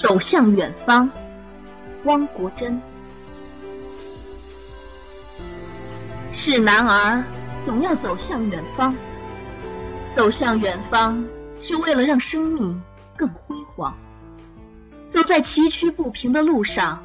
[0.00, 1.10] 走向远方，
[2.04, 2.80] 汪国真。
[6.32, 7.24] 是男儿
[7.66, 8.94] 总要走向远方，
[10.14, 11.26] 走向远方
[11.60, 12.80] 是为了让生命
[13.16, 13.92] 更辉煌。
[15.12, 17.02] 走在崎岖不平的路上，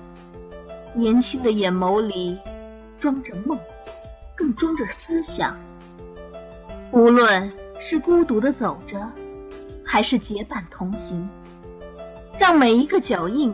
[0.94, 2.38] 年轻的眼眸里
[3.00, 3.58] 装着梦，
[4.36, 5.58] 更装着思想。
[6.92, 7.52] 无论
[7.82, 9.00] 是孤独的走着，
[9.84, 11.28] 还是结伴同行。
[12.40, 13.54] 让每一个脚印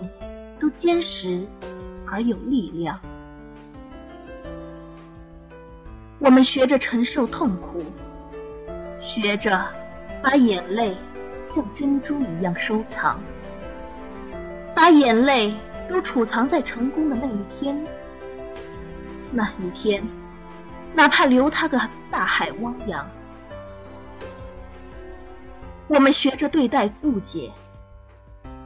[0.59, 1.45] 都坚实
[2.09, 2.99] 而有力量。
[6.19, 7.83] 我们学着承受痛苦，
[9.01, 9.65] 学着
[10.23, 10.95] 把眼泪
[11.53, 13.19] 像珍珠一样收藏，
[14.75, 15.53] 把眼泪
[15.89, 17.85] 都储藏在成功的那一天。
[19.31, 20.03] 那一天，
[20.93, 23.07] 哪怕流它个大海汪洋。
[25.87, 27.51] 我们学着对待误解。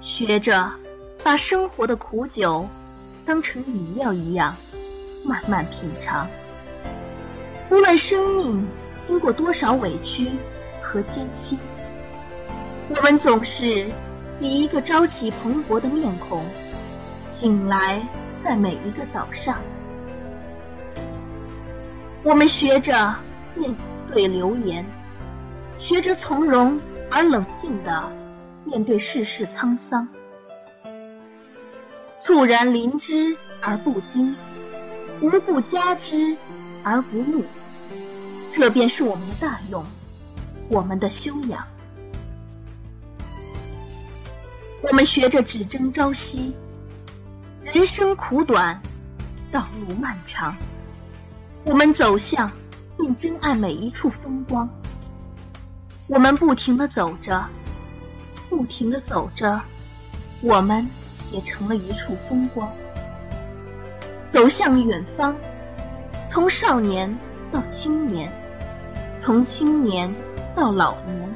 [0.03, 0.69] 学着
[1.23, 2.67] 把生活的苦酒
[3.25, 4.53] 当成饮料一样
[5.25, 6.27] 慢慢品尝，
[7.71, 8.67] 无论生命
[9.07, 10.29] 经过多少委屈
[10.81, 11.57] 和艰辛，
[12.89, 13.89] 我们总是
[14.41, 16.43] 以一个朝气蓬勃的面孔
[17.39, 18.05] 醒来，
[18.43, 19.57] 在每一个早上，
[22.23, 23.15] 我们学着
[23.55, 23.73] 面
[24.11, 24.85] 对流言，
[25.79, 26.77] 学着从容
[27.09, 28.22] 而冷静的。
[28.65, 30.07] 面对世事沧桑，
[32.25, 34.35] 猝然临之而不惊，
[35.21, 36.35] 无故加之
[36.83, 37.43] 而不怒，
[38.53, 39.85] 这便是我们的大用，
[40.69, 41.63] 我们的修养。
[44.81, 46.55] 我们学着只争朝夕，
[47.63, 48.81] 人生苦短，
[49.51, 50.55] 道路漫长，
[51.63, 52.51] 我们走向
[52.97, 54.67] 并珍爱每一处风光。
[56.09, 57.45] 我们不停的走着。
[58.55, 59.59] 不停的走着，
[60.41, 60.87] 我们
[61.31, 62.71] 也成了一处风光。
[64.31, 65.35] 走向远方，
[66.29, 67.11] 从少年
[67.51, 68.31] 到青年，
[69.21, 70.13] 从青年
[70.55, 71.35] 到老年，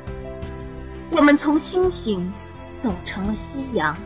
[1.12, 2.31] 我们从清醒
[2.84, 3.97] 走成了夕阳。